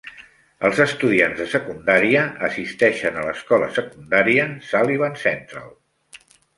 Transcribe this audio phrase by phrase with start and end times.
[0.69, 5.75] Els estudiants de secundària assisteixen a l'escola secundària Sullivan Central.